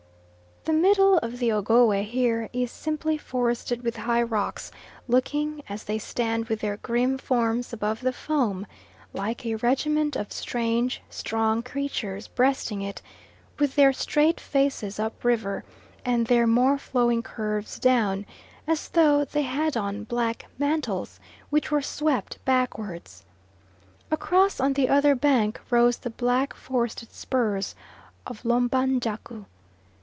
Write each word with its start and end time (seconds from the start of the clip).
The 0.63 0.73
middle 0.73 1.17
of 1.17 1.39
the 1.39 1.51
Ogowe 1.53 2.03
here 2.03 2.47
is 2.53 2.69
simply 2.71 3.17
forested 3.17 3.81
with 3.81 3.95
high 3.97 4.21
rocks, 4.21 4.69
looking, 5.07 5.63
as 5.67 5.85
they 5.85 5.97
stand 5.97 6.49
with 6.49 6.59
their 6.61 6.77
grim 6.77 7.17
forms 7.17 7.73
above 7.73 8.01
the 8.01 8.13
foam, 8.13 8.67
like 9.11 9.43
a 9.43 9.55
regiment 9.55 10.15
of 10.15 10.31
strange 10.31 11.01
strong 11.09 11.63
creatures 11.63 12.27
breasting 12.27 12.83
it, 12.83 13.01
with 13.57 13.73
their 13.75 13.91
straight 13.91 14.39
faces 14.39 14.99
up 14.99 15.23
river, 15.25 15.63
and 16.05 16.27
their 16.27 16.45
more 16.45 16.77
flowing 16.77 17.23
curves 17.23 17.79
down, 17.79 18.27
as 18.67 18.89
though 18.89 19.25
they 19.25 19.41
had 19.41 19.75
on 19.75 20.03
black 20.03 20.45
mantles 20.59 21.19
which 21.49 21.71
were 21.71 21.81
swept 21.81 22.37
backwards. 22.45 23.25
Across 24.11 24.59
on 24.59 24.73
the 24.73 24.89
other 24.89 25.15
bank 25.15 25.59
rose 25.71 25.97
the 25.97 26.11
black 26.11 26.53
forested 26.53 27.11
spurs 27.13 27.73
of 28.27 28.43
Lomba 28.43 28.85
njaku. 28.85 29.45